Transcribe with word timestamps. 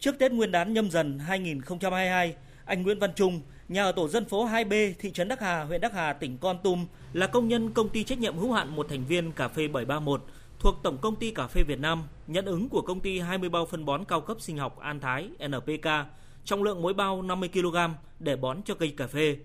Trước 0.00 0.18
Tết 0.18 0.32
Nguyên 0.32 0.52
đán 0.52 0.72
nhâm 0.72 0.90
dần 0.90 1.18
2022, 1.18 2.34
anh 2.64 2.82
Nguyễn 2.82 2.98
Văn 2.98 3.10
Trung, 3.16 3.40
nhà 3.68 3.84
ở 3.84 3.92
tổ 3.92 4.08
dân 4.08 4.24
phố 4.24 4.46
2B, 4.46 4.92
thị 4.98 5.10
trấn 5.10 5.28
Đắc 5.28 5.40
Hà, 5.40 5.64
huyện 5.64 5.80
Đắc 5.80 5.92
Hà, 5.94 6.12
tỉnh 6.12 6.38
Con 6.38 6.58
Tum, 6.62 6.86
là 7.12 7.26
công 7.26 7.48
nhân 7.48 7.70
công 7.72 7.88
ty 7.88 8.04
trách 8.04 8.18
nhiệm 8.18 8.36
hữu 8.38 8.52
hạn 8.52 8.76
một 8.76 8.86
thành 8.88 9.04
viên 9.04 9.32
cà 9.32 9.48
phê 9.48 9.68
731 9.68 10.24
thuộc 10.58 10.74
Tổng 10.82 10.98
công 10.98 11.16
ty 11.16 11.30
cà 11.30 11.46
phê 11.46 11.62
Việt 11.62 11.80
Nam, 11.80 12.02
nhận 12.26 12.44
ứng 12.44 12.68
của 12.68 12.82
công 12.82 13.00
ty 13.00 13.18
20 13.18 13.48
bao 13.48 13.66
phân 13.66 13.84
bón 13.84 14.04
cao 14.04 14.20
cấp 14.20 14.36
sinh 14.40 14.58
học 14.58 14.78
An 14.78 15.00
Thái 15.00 15.28
NPK, 15.48 15.88
trọng 16.44 16.62
lượng 16.62 16.82
mỗi 16.82 16.94
bao 16.94 17.22
50 17.22 17.48
kg 17.48 17.76
để 18.18 18.36
bón 18.36 18.62
cho 18.64 18.74
cây 18.74 18.94
cà 18.96 19.06
phê. 19.06 19.36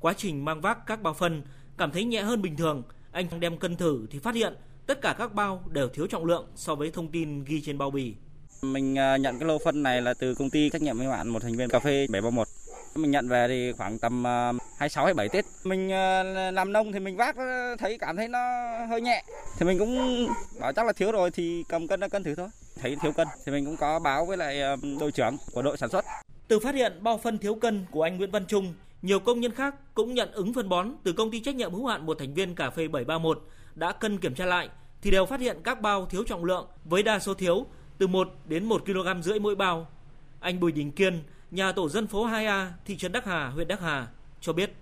Quá 0.00 0.12
trình 0.16 0.44
mang 0.44 0.60
vác 0.60 0.86
các 0.86 1.02
bao 1.02 1.14
phân 1.14 1.42
cảm 1.78 1.90
thấy 1.90 2.04
nhẹ 2.04 2.22
hơn 2.22 2.42
bình 2.42 2.56
thường, 2.56 2.82
anh 3.12 3.26
đem 3.40 3.56
cân 3.56 3.76
thử 3.76 4.06
thì 4.10 4.18
phát 4.18 4.34
hiện 4.34 4.54
tất 4.86 5.00
cả 5.00 5.14
các 5.18 5.34
bao 5.34 5.62
đều 5.70 5.88
thiếu 5.88 6.06
trọng 6.06 6.24
lượng 6.24 6.46
so 6.54 6.74
với 6.74 6.90
thông 6.90 7.08
tin 7.08 7.44
ghi 7.44 7.60
trên 7.60 7.78
bao 7.78 7.90
bì. 7.90 8.14
Mình 8.62 8.98
à, 8.98 9.16
nhận 9.16 9.38
cái 9.38 9.48
lô 9.48 9.58
phân 9.58 9.82
này 9.82 10.02
là 10.02 10.14
từ 10.14 10.34
công 10.34 10.50
ty 10.50 10.70
trách 10.70 10.82
nhiệm 10.82 10.98
hữu 10.98 11.10
hạn 11.10 11.28
một 11.28 11.42
thành 11.42 11.56
viên 11.56 11.68
cà 11.68 11.78
phê 11.78 12.06
731. 12.10 12.48
Mình 12.94 13.10
nhận 13.10 13.28
về 13.28 13.48
thì 13.48 13.72
khoảng 13.72 13.98
tầm 13.98 14.26
à, 14.26 14.52
26 14.78 15.04
27 15.04 15.28
Tết. 15.28 15.44
Mình 15.64 15.92
à, 15.92 16.22
làm 16.50 16.72
nông 16.72 16.92
thì 16.92 17.00
mình 17.00 17.16
vác 17.16 17.36
thấy 17.78 17.98
cảm 17.98 18.16
thấy 18.16 18.28
nó 18.28 18.38
hơi 18.86 19.00
nhẹ. 19.00 19.24
Thì 19.58 19.66
mình 19.66 19.78
cũng 19.78 20.26
bảo 20.60 20.72
chắc 20.72 20.86
là 20.86 20.92
thiếu 20.92 21.12
rồi 21.12 21.30
thì 21.30 21.64
cầm 21.68 21.88
cân 21.88 22.00
ra 22.00 22.08
cân 22.08 22.22
thử 22.22 22.34
thôi. 22.34 22.48
Thấy 22.80 22.96
thiếu 23.02 23.12
cân 23.12 23.28
thì 23.46 23.52
mình 23.52 23.64
cũng 23.64 23.76
có 23.76 23.98
báo 23.98 24.26
với 24.26 24.36
lại 24.36 24.60
đội 25.00 25.12
trưởng 25.12 25.36
của 25.52 25.62
đội 25.62 25.76
sản 25.76 25.90
xuất. 25.90 26.04
Từ 26.48 26.60
phát 26.60 26.74
hiện 26.74 26.92
bao 27.00 27.18
phân 27.18 27.38
thiếu 27.38 27.54
cân 27.54 27.86
của 27.90 28.02
anh 28.02 28.18
Nguyễn 28.18 28.30
Văn 28.30 28.44
Trung, 28.46 28.74
nhiều 29.02 29.20
công 29.20 29.40
nhân 29.40 29.54
khác 29.54 29.74
cũng 29.94 30.14
nhận 30.14 30.32
ứng 30.32 30.54
phân 30.54 30.68
bón 30.68 30.94
từ 31.04 31.12
công 31.12 31.30
ty 31.30 31.40
trách 31.40 31.54
nhiệm 31.54 31.72
hữu 31.72 31.86
hạn 31.86 32.06
một 32.06 32.18
thành 32.18 32.34
viên 32.34 32.54
cà 32.54 32.70
phê 32.70 32.88
731 32.88 33.42
đã 33.74 33.92
cân 33.92 34.18
kiểm 34.18 34.34
tra 34.34 34.46
lại 34.46 34.68
thì 35.02 35.10
đều 35.10 35.26
phát 35.26 35.40
hiện 35.40 35.56
các 35.64 35.80
bao 35.80 36.06
thiếu 36.06 36.24
trọng 36.24 36.44
lượng 36.44 36.66
với 36.84 37.02
đa 37.02 37.18
số 37.18 37.34
thiếu 37.34 37.66
từ 38.00 38.06
1 38.06 38.28
đến 38.44 38.64
1 38.64 38.82
kg 38.86 39.22
rưỡi 39.22 39.38
mỗi 39.38 39.54
bao. 39.54 39.86
Anh 40.40 40.60
Bùi 40.60 40.72
Đình 40.72 40.92
Kiên, 40.92 41.22
nhà 41.50 41.72
tổ 41.72 41.88
dân 41.88 42.06
phố 42.06 42.26
2A, 42.26 42.66
thị 42.84 42.96
trấn 42.96 43.12
Đắc 43.12 43.24
Hà, 43.24 43.46
huyện 43.46 43.68
Đắc 43.68 43.80
Hà 43.80 44.06
cho 44.40 44.52
biết. 44.52 44.74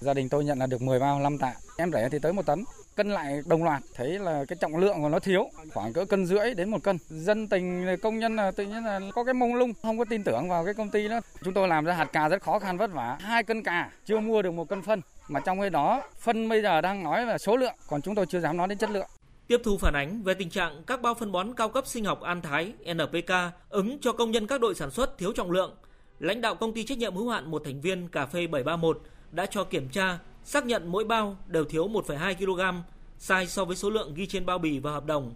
Gia 0.00 0.14
đình 0.14 0.28
tôi 0.28 0.44
nhận 0.44 0.58
là 0.58 0.66
được 0.66 0.82
10 0.82 0.98
bao 0.98 1.20
5 1.20 1.38
tạ, 1.38 1.52
em 1.78 1.92
rẻ 1.92 2.08
thì 2.08 2.18
tới 2.18 2.32
1 2.32 2.46
tấn. 2.46 2.64
Cân 2.96 3.10
lại 3.10 3.40
đồng 3.46 3.64
loạt 3.64 3.82
thấy 3.94 4.18
là 4.18 4.44
cái 4.48 4.56
trọng 4.60 4.76
lượng 4.76 5.02
của 5.02 5.08
nó 5.08 5.18
thiếu, 5.18 5.50
khoảng 5.74 5.92
cỡ 5.92 6.04
cân 6.04 6.26
rưỡi 6.26 6.54
đến 6.54 6.70
một 6.70 6.82
cân. 6.82 6.98
Dân 7.08 7.48
tình 7.48 7.86
công 8.02 8.18
nhân 8.18 8.36
là 8.36 8.50
tự 8.50 8.64
nhiên 8.64 8.84
là 8.84 9.00
có 9.14 9.24
cái 9.24 9.34
mông 9.34 9.54
lung, 9.54 9.72
không 9.82 9.98
có 9.98 10.04
tin 10.04 10.24
tưởng 10.24 10.48
vào 10.48 10.64
cái 10.64 10.74
công 10.74 10.90
ty 10.90 11.08
đó. 11.08 11.20
Chúng 11.44 11.54
tôi 11.54 11.68
làm 11.68 11.84
ra 11.84 11.94
hạt 11.94 12.12
cà 12.12 12.28
rất 12.28 12.42
khó 12.42 12.58
khăn 12.58 12.78
vất 12.78 12.92
vả, 12.92 13.18
hai 13.20 13.42
cân 13.42 13.62
cà 13.62 13.90
chưa 14.04 14.20
mua 14.20 14.42
được 14.42 14.50
một 14.50 14.68
cân 14.68 14.82
phân. 14.82 15.00
Mà 15.28 15.40
trong 15.40 15.60
cái 15.60 15.70
đó 15.70 16.02
phân 16.18 16.48
bây 16.48 16.62
giờ 16.62 16.80
đang 16.80 17.04
nói 17.04 17.26
là 17.26 17.38
số 17.38 17.56
lượng, 17.56 17.74
còn 17.88 18.02
chúng 18.02 18.14
tôi 18.14 18.26
chưa 18.26 18.40
dám 18.40 18.56
nói 18.56 18.68
đến 18.68 18.78
chất 18.78 18.90
lượng. 18.90 19.08
Tiếp 19.46 19.60
thu 19.64 19.78
phản 19.78 19.96
ánh 19.96 20.22
về 20.22 20.34
tình 20.34 20.50
trạng 20.50 20.82
các 20.86 21.02
bao 21.02 21.14
phân 21.14 21.32
bón 21.32 21.54
cao 21.54 21.68
cấp 21.68 21.86
sinh 21.86 22.04
học 22.04 22.20
An 22.20 22.42
Thái 22.42 22.72
NPK 22.94 23.32
ứng 23.68 23.98
cho 24.00 24.12
công 24.12 24.30
nhân 24.30 24.46
các 24.46 24.60
đội 24.60 24.74
sản 24.74 24.90
xuất 24.90 25.18
thiếu 25.18 25.32
trọng 25.32 25.50
lượng, 25.50 25.74
lãnh 26.18 26.40
đạo 26.40 26.54
công 26.54 26.72
ty 26.72 26.84
trách 26.84 26.98
nhiệm 26.98 27.14
hữu 27.14 27.28
hạn 27.28 27.50
một 27.50 27.62
thành 27.64 27.80
viên 27.80 28.08
cà 28.08 28.26
phê 28.26 28.46
731 28.46 29.00
đã 29.32 29.46
cho 29.46 29.64
kiểm 29.64 29.88
tra, 29.88 30.18
xác 30.44 30.66
nhận 30.66 30.92
mỗi 30.92 31.04
bao 31.04 31.36
đều 31.46 31.64
thiếu 31.64 31.88
1,2 31.88 32.34
kg, 32.34 32.82
sai 33.18 33.46
so 33.46 33.64
với 33.64 33.76
số 33.76 33.90
lượng 33.90 34.14
ghi 34.14 34.26
trên 34.26 34.46
bao 34.46 34.58
bì 34.58 34.78
và 34.78 34.92
hợp 34.92 35.06
đồng. 35.06 35.34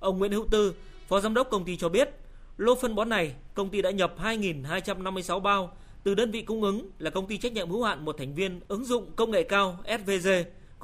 Ông 0.00 0.18
Nguyễn 0.18 0.32
Hữu 0.32 0.46
Tư, 0.50 0.74
Phó 1.08 1.20
Giám 1.20 1.34
đốc 1.34 1.50
công 1.50 1.64
ty 1.64 1.76
cho 1.76 1.88
biết, 1.88 2.10
lô 2.56 2.74
phân 2.74 2.94
bón 2.94 3.08
này 3.08 3.34
công 3.54 3.68
ty 3.68 3.82
đã 3.82 3.90
nhập 3.90 4.14
2.256 4.18 5.40
bao 5.40 5.76
từ 6.02 6.14
đơn 6.14 6.30
vị 6.30 6.42
cung 6.42 6.62
ứng 6.62 6.90
là 6.98 7.10
công 7.10 7.26
ty 7.26 7.38
trách 7.38 7.52
nhiệm 7.52 7.70
hữu 7.70 7.82
hạn 7.82 8.04
một 8.04 8.16
thành 8.18 8.34
viên 8.34 8.60
ứng 8.68 8.84
dụng 8.84 9.12
công 9.16 9.30
nghệ 9.30 9.42
cao 9.42 9.78
SVG 9.84 10.28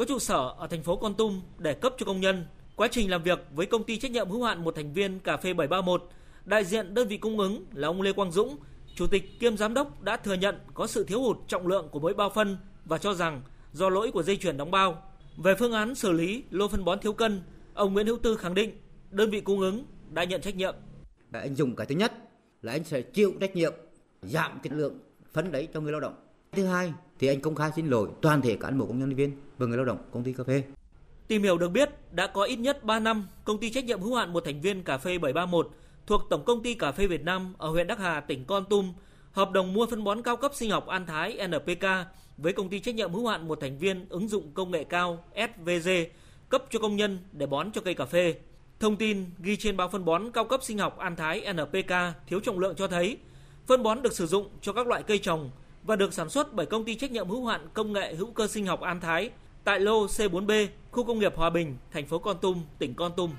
có 0.02 0.06
trụ 0.06 0.18
sở 0.18 0.54
ở 0.58 0.66
thành 0.66 0.82
phố 0.82 0.96
Con 0.96 1.14
Tum 1.14 1.40
để 1.58 1.74
cấp 1.74 1.94
cho 1.98 2.06
công 2.06 2.20
nhân. 2.20 2.46
Quá 2.76 2.88
trình 2.90 3.10
làm 3.10 3.22
việc 3.22 3.38
với 3.54 3.66
công 3.66 3.84
ty 3.84 3.98
trách 3.98 4.10
nhiệm 4.10 4.30
hữu 4.30 4.42
hạn 4.42 4.64
một 4.64 4.74
thành 4.76 4.92
viên 4.92 5.20
cà 5.20 5.36
phê 5.36 5.54
731, 5.54 6.08
đại 6.44 6.64
diện 6.64 6.94
đơn 6.94 7.08
vị 7.08 7.16
cung 7.16 7.38
ứng 7.38 7.64
là 7.74 7.88
ông 7.88 8.02
Lê 8.02 8.12
Quang 8.12 8.32
Dũng, 8.32 8.56
chủ 8.94 9.06
tịch 9.06 9.40
kiêm 9.40 9.56
giám 9.56 9.74
đốc 9.74 10.02
đã 10.02 10.16
thừa 10.16 10.34
nhận 10.34 10.58
có 10.74 10.86
sự 10.86 11.04
thiếu 11.04 11.22
hụt 11.22 11.36
trọng 11.48 11.66
lượng 11.66 11.88
của 11.90 12.00
mỗi 12.00 12.14
bao 12.14 12.30
phân 12.30 12.58
và 12.84 12.98
cho 12.98 13.14
rằng 13.14 13.42
do 13.72 13.88
lỗi 13.88 14.10
của 14.10 14.22
dây 14.22 14.36
chuyền 14.36 14.56
đóng 14.56 14.70
bao. 14.70 15.02
Về 15.36 15.54
phương 15.58 15.72
án 15.72 15.94
xử 15.94 16.12
lý 16.12 16.44
lô 16.50 16.68
phân 16.68 16.84
bón 16.84 16.98
thiếu 16.98 17.12
cân, 17.12 17.42
ông 17.74 17.92
Nguyễn 17.92 18.06
Hữu 18.06 18.18
Tư 18.18 18.36
khẳng 18.36 18.54
định 18.54 18.78
đơn 19.10 19.30
vị 19.30 19.40
cung 19.40 19.60
ứng 19.60 19.84
đã 20.10 20.24
nhận 20.24 20.40
trách 20.40 20.56
nhiệm. 20.56 20.74
Anh 21.32 21.54
dùng 21.54 21.76
cái 21.76 21.86
thứ 21.86 21.94
nhất 21.94 22.12
là 22.62 22.72
anh 22.72 22.84
sẽ 22.84 23.02
chịu 23.02 23.32
trách 23.40 23.56
nhiệm 23.56 23.72
giảm 24.22 24.58
cái 24.62 24.72
lượng 24.76 24.98
phân 25.32 25.52
đấy 25.52 25.68
cho 25.74 25.80
người 25.80 25.92
lao 25.92 26.00
động. 26.00 26.14
Thứ 26.56 26.64
hai 26.66 26.92
thì 27.18 27.28
anh 27.28 27.40
công 27.40 27.54
khai 27.54 27.70
xin 27.76 27.86
lỗi 27.86 28.08
toàn 28.20 28.42
thể 28.42 28.56
cán 28.56 28.78
bộ 28.78 28.86
công 28.86 28.98
nhân 28.98 29.14
viên 29.14 29.36
và 29.58 29.66
người 29.66 29.76
lao 29.76 29.86
động 29.86 29.98
công 30.12 30.24
ty 30.24 30.32
cà 30.32 30.44
phê. 30.44 30.64
Tìm 31.28 31.42
hiểu 31.42 31.58
được 31.58 31.68
biết, 31.68 31.90
đã 32.10 32.26
có 32.26 32.42
ít 32.42 32.56
nhất 32.56 32.84
3 32.84 33.00
năm, 33.00 33.28
công 33.44 33.58
ty 33.58 33.70
trách 33.70 33.84
nhiệm 33.84 34.00
hữu 34.00 34.14
hạn 34.14 34.32
một 34.32 34.44
thành 34.44 34.60
viên 34.60 34.82
cà 34.82 34.98
phê 34.98 35.18
731 35.18 35.70
thuộc 36.06 36.22
Tổng 36.30 36.44
công 36.44 36.62
ty 36.62 36.74
cà 36.74 36.92
phê 36.92 37.06
Việt 37.06 37.24
Nam 37.24 37.54
ở 37.58 37.68
huyện 37.68 37.86
Đắc 37.86 37.98
Hà, 37.98 38.20
tỉnh 38.20 38.44
Con 38.44 38.64
Tum, 38.64 38.92
hợp 39.32 39.50
đồng 39.50 39.72
mua 39.72 39.86
phân 39.86 40.04
bón 40.04 40.22
cao 40.22 40.36
cấp 40.36 40.54
sinh 40.54 40.70
học 40.70 40.86
An 40.86 41.06
Thái 41.06 41.38
NPK 41.48 41.86
với 42.36 42.52
công 42.52 42.68
ty 42.68 42.80
trách 42.80 42.94
nhiệm 42.94 43.12
hữu 43.12 43.26
hạn 43.26 43.48
một 43.48 43.58
thành 43.60 43.78
viên 43.78 44.06
ứng 44.08 44.28
dụng 44.28 44.52
công 44.54 44.70
nghệ 44.70 44.84
cao 44.84 45.24
SVG 45.34 45.90
cấp 46.48 46.64
cho 46.70 46.78
công 46.78 46.96
nhân 46.96 47.18
để 47.32 47.46
bón 47.46 47.72
cho 47.72 47.80
cây 47.80 47.94
cà 47.94 48.04
phê. 48.04 48.34
Thông 48.80 48.96
tin 48.96 49.24
ghi 49.38 49.56
trên 49.56 49.76
bao 49.76 49.88
phân 49.88 50.04
bón 50.04 50.30
cao 50.30 50.44
cấp 50.44 50.60
sinh 50.62 50.78
học 50.78 50.98
An 50.98 51.16
Thái 51.16 51.52
NPK 51.52 51.92
thiếu 52.26 52.40
trọng 52.40 52.58
lượng 52.58 52.74
cho 52.76 52.88
thấy 52.88 53.18
phân 53.66 53.82
bón 53.82 54.02
được 54.02 54.12
sử 54.12 54.26
dụng 54.26 54.48
cho 54.60 54.72
các 54.72 54.86
loại 54.86 55.02
cây 55.02 55.18
trồng 55.18 55.50
và 55.82 55.96
được 55.96 56.14
sản 56.14 56.28
xuất 56.28 56.54
bởi 56.54 56.66
công 56.66 56.84
ty 56.84 56.94
trách 56.94 57.10
nhiệm 57.10 57.28
hữu 57.28 57.46
hạn 57.46 57.68
công 57.74 57.92
nghệ 57.92 58.14
hữu 58.14 58.30
cơ 58.30 58.46
sinh 58.46 58.66
học 58.66 58.80
An 58.80 59.00
Thái 59.00 59.30
tại 59.64 59.80
lô 59.80 60.06
C4B, 60.06 60.66
khu 60.90 61.04
công 61.04 61.18
nghiệp 61.18 61.36
Hòa 61.36 61.50
Bình, 61.50 61.76
thành 61.90 62.06
phố 62.06 62.18
Con 62.18 62.36
Tum, 62.40 62.62
tỉnh 62.78 62.94
Con 62.94 63.12
Tum. 63.16 63.30